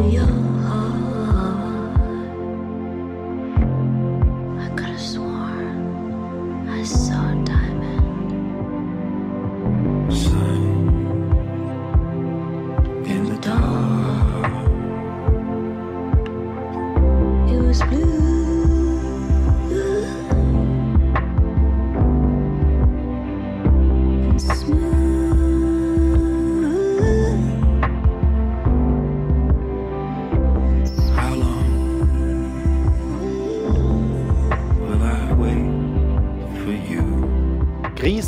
[0.00, 0.97] 有由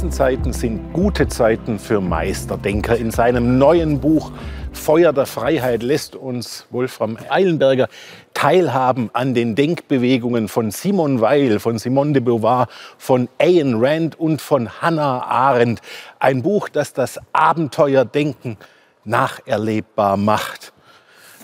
[0.00, 2.96] Krisenzeiten sind gute Zeiten für Meisterdenker.
[2.96, 4.32] In seinem neuen Buch
[4.72, 7.86] Feuer der Freiheit lässt uns Wolfram Eilenberger
[8.32, 14.40] teilhaben an den Denkbewegungen von Simone Weil, von Simone de Beauvoir, von Ayn Rand und
[14.40, 15.82] von Hannah Arendt.
[16.18, 18.56] Ein Buch, das das Abenteuerdenken
[19.04, 20.72] nacherlebbar macht.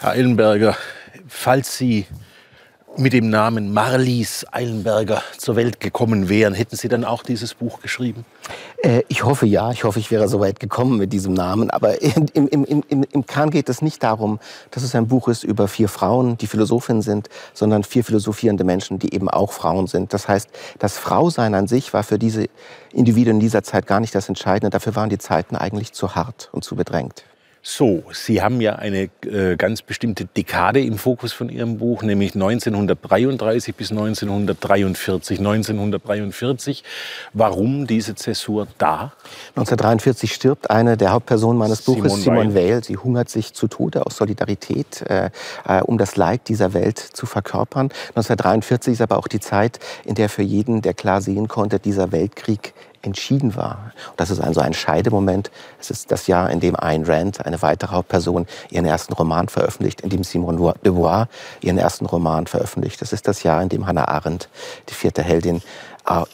[0.00, 0.78] Herr Eilenberger,
[1.28, 2.06] falls Sie
[2.98, 7.80] mit dem Namen Marlies Eilenberger zur Welt gekommen wären, hätten Sie dann auch dieses Buch
[7.80, 8.25] geschrieben?
[8.83, 11.70] Äh, ich hoffe ja, ich hoffe, ich wäre so weit gekommen mit diesem Namen.
[11.70, 12.00] Aber
[12.34, 15.69] im, im, im, im Kern geht es nicht darum, dass es ein Buch ist über
[15.69, 20.12] vier Frauen, die Philosophinnen sind, sondern vier philosophierende Menschen, die eben auch Frauen sind.
[20.12, 22.47] Das heißt, das Frausein an sich war für diese
[22.92, 24.70] Individuen in dieser Zeit gar nicht das Entscheidende.
[24.70, 27.25] Dafür waren die Zeiten eigentlich zu hart und zu bedrängt.
[27.69, 32.36] So, Sie haben ja eine äh, ganz bestimmte Dekade im Fokus von Ihrem Buch, nämlich
[32.36, 35.41] 1933 bis 1943.
[35.41, 36.84] 1943,
[37.33, 39.14] warum diese Zäsur da?
[39.56, 42.84] 1943 stirbt eine der Hauptpersonen meines Buches, Simone, Weil.
[42.84, 45.31] Sie hungert sich zu Tode aus Solidarität, äh,
[45.67, 47.87] äh, um das Leid dieser Welt zu verkörpern.
[48.11, 52.12] 1943 ist aber auch die Zeit, in der für jeden, der klar sehen konnte, dieser
[52.12, 52.75] Weltkrieg
[53.06, 53.92] entschieden war.
[54.10, 55.50] Und das ist also ein Scheidemoment.
[55.80, 60.02] Es ist das Jahr, in dem Ayn Rand, eine weitere Hauptperson, ihren ersten Roman veröffentlicht,
[60.02, 61.28] in dem Simone de Beauvoir
[61.60, 63.00] ihren ersten Roman veröffentlicht.
[63.03, 64.48] Es ist das Jahr, in dem Hannah Arendt,
[64.88, 65.62] die vierte Heldin,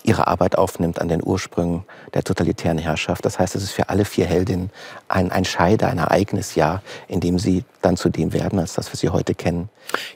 [0.02, 1.84] ihre Arbeit aufnimmt an den Ursprüngen
[2.14, 3.24] der totalitären Herrschaft.
[3.24, 4.70] Das heißt, es ist für alle vier Heldinnen
[5.08, 8.92] ein, ein Scheide, ein ereignis Jahr, in dem sie dann zu dem werden, als das,
[8.92, 9.68] was sie heute kennen.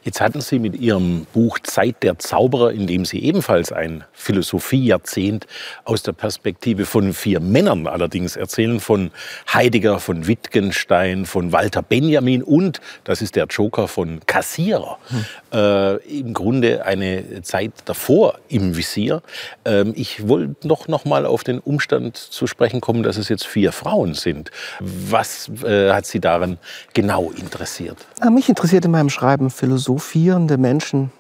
[0.03, 5.47] Jetzt hatten Sie mit Ihrem Buch Zeit der Zauberer, in dem Sie ebenfalls ein Philosophiejahrzehnt
[5.85, 9.11] aus der Perspektive von vier Männern allerdings erzählen, von
[9.53, 14.99] Heidegger, von Wittgenstein, von Walter Benjamin und, das ist der Joker, von Kassierer.
[15.09, 15.25] Hm.
[15.53, 19.23] Äh, Im Grunde eine Zeit davor im Visier.
[19.65, 23.47] Ähm, ich wollte noch, noch mal auf den Umstand zu sprechen kommen, dass es jetzt
[23.47, 24.51] vier Frauen sind.
[24.81, 26.59] Was äh, hat Sie daran
[26.95, 27.99] genau interessiert?
[28.21, 31.11] Ah, mich interessiert in meinem Schreiben philosophierende Menschen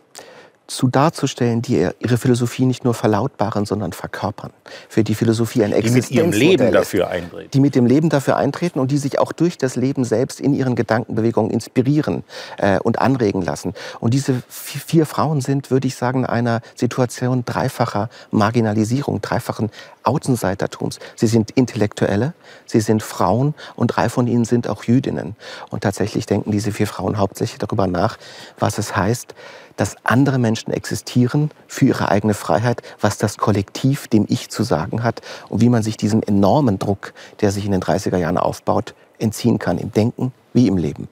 [0.66, 4.50] zu darzustellen, die ihre Philosophie nicht nur verlautbaren, sondern verkörpern.
[4.88, 7.50] Für die Philosophie ein Existenzmodell Die mit ihrem Leben dafür eintreten.
[7.53, 10.55] Die mit dem Leben dafür eintreten und die sich auch durch das Leben selbst in
[10.55, 12.25] ihren Gedankenbewegungen inspirieren
[12.59, 13.75] äh, und anregen lassen.
[14.00, 19.71] Und diese vier Frauen sind, würde ich sagen, einer Situation dreifacher Marginalisierung, dreifachen
[20.06, 20.99] Außenseitertums.
[21.15, 22.34] Sie sind Intellektuelle,
[22.65, 25.37] sie sind Frauen und drei von ihnen sind auch Jüdinnen.
[25.71, 28.19] Und tatsächlich denken diese vier Frauen hauptsächlich darüber nach,
[28.59, 29.34] was es heißt,
[29.77, 35.03] dass andere Menschen existieren für ihre eigene Freiheit, was das Kollektiv dem Ich zu sagen
[35.03, 38.94] hat und wie man sich diesem enormen Druck, der sich in den 30er Jahren aufbaut,
[39.19, 41.09] entziehen kann, im Denken wie im Leben.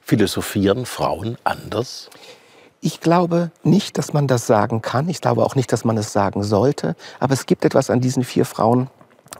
[0.00, 2.10] Philosophieren Frauen anders?
[2.82, 5.10] Ich glaube nicht, dass man das sagen kann.
[5.10, 6.96] Ich glaube auch nicht, dass man es sagen sollte.
[7.18, 8.88] Aber es gibt etwas an diesen vier Frauen,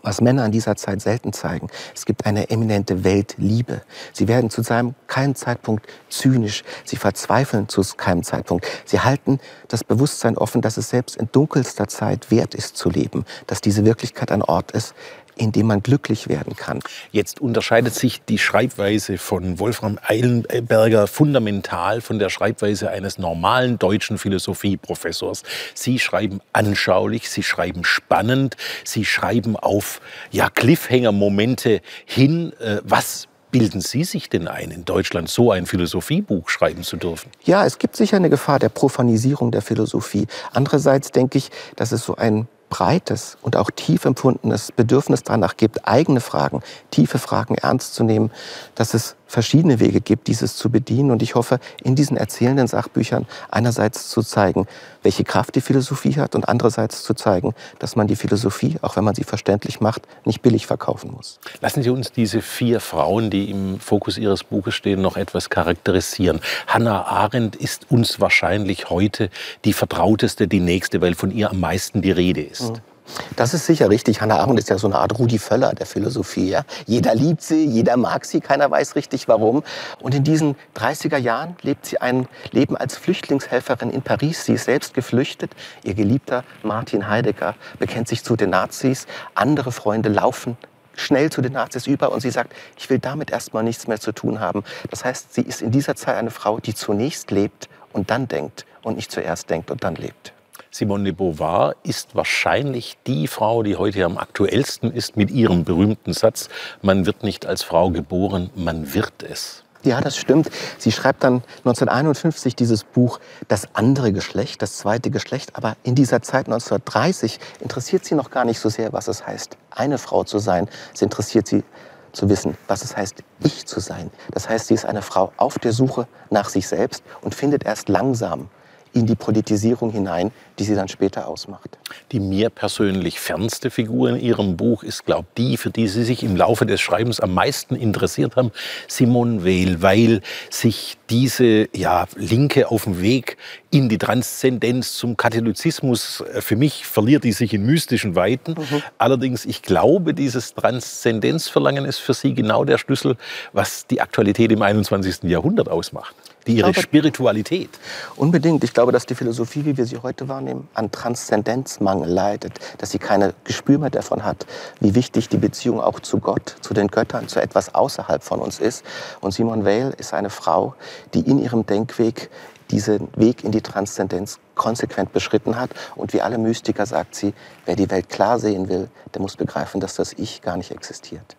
[0.02, 1.68] was Männer an dieser Zeit selten zeigen.
[1.94, 3.80] Es gibt eine eminente Weltliebe.
[4.12, 6.64] Sie werden zu keinem Zeitpunkt zynisch.
[6.84, 8.66] Sie verzweifeln zu keinem Zeitpunkt.
[8.84, 13.24] Sie halten das Bewusstsein offen, dass es selbst in dunkelster Zeit wert ist zu leben,
[13.46, 14.94] dass diese Wirklichkeit ein Ort ist,
[15.36, 16.80] in dem man glücklich werden kann.
[17.12, 24.18] Jetzt unterscheidet sich die Schreibweise von Wolfram Eilenberger fundamental von der Schreibweise eines normalen deutschen
[24.18, 25.42] Philosophieprofessors.
[25.74, 32.52] Sie schreiben anschaulich, sie schreiben spannend, sie schreiben auf ja, Cliffhanger-Momente hin.
[32.60, 37.30] Äh, was bilden Sie sich denn ein, in Deutschland so ein Philosophiebuch schreiben zu dürfen?
[37.44, 40.26] Ja, es gibt sicher eine Gefahr der Profanisierung der Philosophie.
[40.52, 45.86] Andererseits denke ich, dass es so ein breites und auch tief empfundenes Bedürfnis danach gibt,
[45.86, 48.30] eigene Fragen, tiefe Fragen ernst zu nehmen,
[48.74, 51.10] dass es verschiedene Wege gibt, dieses zu bedienen.
[51.10, 54.66] Und ich hoffe, in diesen erzählenden Sachbüchern einerseits zu zeigen,
[55.02, 59.04] welche Kraft die Philosophie hat und andererseits zu zeigen, dass man die Philosophie, auch wenn
[59.04, 61.38] man sie verständlich macht, nicht billig verkaufen muss.
[61.60, 66.40] Lassen Sie uns diese vier Frauen, die im Fokus Ihres Buches stehen, noch etwas charakterisieren.
[66.66, 69.30] Hannah Arendt ist uns wahrscheinlich heute
[69.64, 72.72] die vertrauteste, die nächste, weil von ihr am meisten die Rede ist.
[72.72, 72.89] Mhm.
[73.36, 74.20] Das ist sicher richtig.
[74.20, 76.50] Hannah Arendt ist ja so eine Art Rudi Völler der Philosophie.
[76.50, 76.62] Ja?
[76.86, 79.62] Jeder liebt sie, jeder mag sie, keiner weiß richtig warum.
[80.00, 84.44] Und in diesen 30er Jahren lebt sie ein Leben als Flüchtlingshelferin in Paris.
[84.44, 85.52] Sie ist selbst geflüchtet.
[85.84, 89.06] Ihr Geliebter Martin Heidegger bekennt sich zu den Nazis.
[89.34, 90.56] Andere Freunde laufen
[90.96, 94.12] schnell zu den Nazis über und sie sagt, ich will damit erstmal nichts mehr zu
[94.12, 94.64] tun haben.
[94.90, 98.66] Das heißt, sie ist in dieser Zeit eine Frau, die zunächst lebt und dann denkt
[98.82, 100.32] und nicht zuerst denkt und dann lebt.
[100.70, 106.12] Simone de Beauvoir ist wahrscheinlich die Frau, die heute am aktuellsten ist mit ihrem berühmten
[106.12, 106.48] Satz,
[106.82, 109.64] man wird nicht als Frau geboren, man wird es.
[109.82, 110.50] Ja, das stimmt.
[110.76, 113.18] Sie schreibt dann 1951 dieses Buch
[113.48, 115.56] Das andere Geschlecht, das zweite Geschlecht.
[115.56, 119.56] Aber in dieser Zeit 1930 interessiert sie noch gar nicht so sehr, was es heißt,
[119.70, 120.68] eine Frau zu sein.
[120.92, 121.64] Es interessiert sie
[122.12, 124.10] zu wissen, was es heißt, ich zu sein.
[124.32, 127.88] Das heißt, sie ist eine Frau auf der Suche nach sich selbst und findet erst
[127.88, 128.50] langsam
[128.92, 131.78] in die Politisierung hinein, die sie dann später ausmacht.
[132.12, 136.04] Die mir persönlich fernste Figur in Ihrem Buch ist, glaube ich, die, für die Sie
[136.04, 138.50] sich im Laufe des Schreibens am meisten interessiert haben,
[138.88, 140.20] Simone Weil, weil
[140.50, 143.36] sich diese ja, Linke auf dem Weg
[143.70, 148.52] in die Transzendenz zum Katholizismus, äh, für mich verliert die sich in mystischen Weiten.
[148.52, 148.82] Mhm.
[148.98, 153.16] Allerdings, ich glaube, dieses Transzendenzverlangen ist für Sie genau der Schlüssel,
[153.52, 155.24] was die Aktualität im 21.
[155.24, 156.14] Jahrhundert ausmacht
[156.46, 157.70] die ihre glaube, Spiritualität.
[158.16, 158.64] Unbedingt.
[158.64, 162.98] Ich glaube, dass die Philosophie, wie wir sie heute wahrnehmen, an Transzendenzmangel leidet, dass sie
[162.98, 164.46] keine Gespür mehr davon hat,
[164.80, 168.58] wie wichtig die Beziehung auch zu Gott, zu den Göttern, zu etwas außerhalb von uns
[168.58, 168.84] ist.
[169.20, 170.74] Und Simone Weil ist eine Frau,
[171.14, 172.30] die in ihrem Denkweg
[172.70, 175.70] diesen Weg in die Transzendenz konsequent beschritten hat.
[175.96, 177.34] Und wie alle Mystiker sagt sie,
[177.66, 181.36] wer die Welt klar sehen will, der muss begreifen, dass das Ich gar nicht existiert.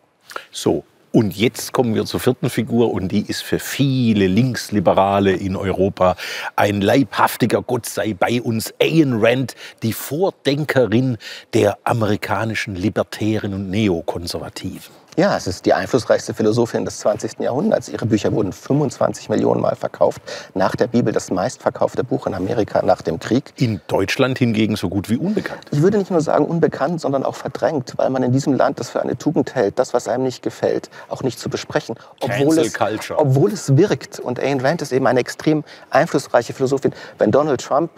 [0.51, 5.55] So, und jetzt kommen wir zur vierten Figur und die ist für viele Linksliberale in
[5.55, 6.15] Europa
[6.55, 11.17] ein leibhaftiger Gott sei bei uns Ayn Rand, die Vordenkerin
[11.53, 15.00] der amerikanischen Libertären und Neokonservativen.
[15.17, 17.39] Ja, es ist die einflussreichste Philosophin des 20.
[17.39, 17.89] Jahrhunderts.
[17.89, 20.21] Ihre Bücher wurden 25 Millionen Mal verkauft.
[20.53, 23.51] Nach der Bibel das meistverkaufte Buch in Amerika nach dem Krieg.
[23.57, 25.65] In Deutschland hingegen so gut wie unbekannt.
[25.71, 28.89] Ich würde nicht nur sagen unbekannt, sondern auch verdrängt, weil man in diesem Land das
[28.89, 31.95] für eine Tugend hält, das, was einem nicht gefällt, auch nicht zu besprechen.
[32.21, 32.73] Obwohl, es,
[33.13, 34.17] obwohl es wirkt.
[34.21, 36.93] Und Ayn Rand ist eben eine extrem einflussreiche Philosophin.
[37.17, 37.91] Wenn Donald Trump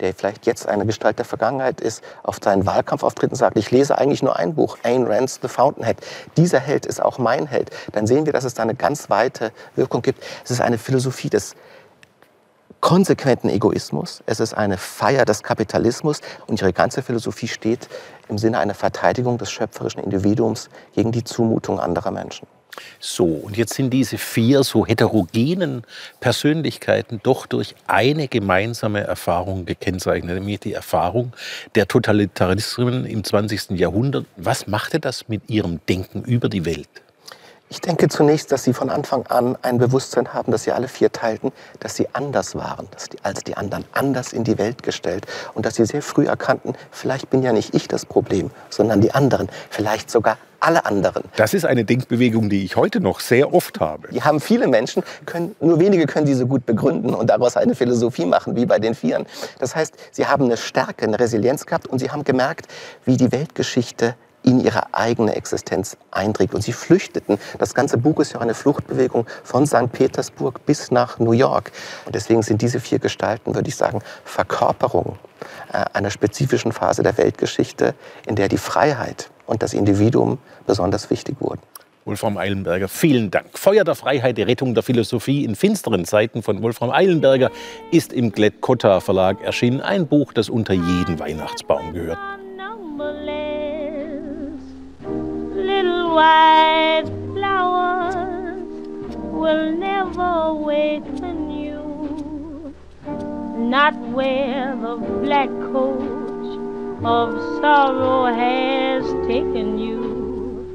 [0.00, 4.22] der vielleicht jetzt eine Gestalt der Vergangenheit ist, auf seinen Wahlkampfauftritten sagt, ich lese eigentlich
[4.22, 5.98] nur ein Buch, Ayn Rand's The Fountainhead.
[6.36, 7.70] Dieser Held ist auch mein Held.
[7.92, 10.22] Dann sehen wir, dass es da eine ganz weite Wirkung gibt.
[10.44, 11.54] Es ist eine Philosophie des
[12.80, 14.22] konsequenten Egoismus.
[14.26, 17.88] Es ist eine Feier des Kapitalismus und ihre ganze Philosophie steht
[18.28, 22.46] im Sinne einer Verteidigung des schöpferischen Individuums gegen die Zumutung anderer Menschen.
[23.00, 25.82] So, und jetzt sind diese vier so heterogenen
[26.20, 31.32] Persönlichkeiten doch durch eine gemeinsame Erfahrung gekennzeichnet, nämlich die Erfahrung
[31.74, 33.70] der Totalitarismen im 20.
[33.70, 34.26] Jahrhundert.
[34.36, 36.88] Was machte das mit ihrem Denken über die Welt?
[37.68, 41.10] Ich denke zunächst, dass sie von Anfang an ein Bewusstsein haben, dass sie alle vier
[41.10, 45.66] teilten, dass sie anders waren die, als die anderen, anders in die Welt gestellt und
[45.66, 49.48] dass sie sehr früh erkannten, vielleicht bin ja nicht ich das Problem, sondern die anderen,
[49.68, 51.22] vielleicht sogar alle anderen.
[51.36, 54.08] Das ist eine Denkbewegung, die ich heute noch sehr oft habe.
[54.08, 58.26] Die haben viele Menschen, können, nur wenige können diese gut begründen und daraus eine Philosophie
[58.26, 59.26] machen, wie bei den Vieren.
[59.60, 62.66] Das heißt, sie haben eine Stärke, eine Resilienz gehabt und sie haben gemerkt,
[63.04, 66.54] wie die Weltgeschichte in ihre eigene Existenz eindringt.
[66.54, 67.38] Und sie flüchteten.
[67.58, 69.92] Das ganze Buch ist ja eine Fluchtbewegung von St.
[69.92, 71.70] Petersburg bis nach New York.
[72.06, 75.18] Und deswegen sind diese vier Gestalten, würde ich sagen, Verkörperung
[75.72, 77.94] äh, einer spezifischen Phase der Weltgeschichte,
[78.26, 81.60] in der die Freiheit und das Individuum besonders wichtig wurden.
[82.04, 83.58] Wolfram Eilenberger, vielen Dank.
[83.58, 87.50] Feuer der Freiheit, die Rettung der Philosophie in finsteren Zeiten von Wolfram Eilenberger
[87.90, 89.80] ist im Glett-Cotta Verlag erschienen.
[89.80, 92.18] Ein Buch, das unter jeden Weihnachtsbaum gehört.
[103.68, 108.85] not where the black coach of sorrow has
[109.26, 110.66] taken you.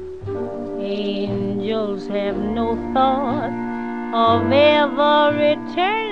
[0.80, 3.50] Angels have no thought
[4.14, 6.11] of ever returning.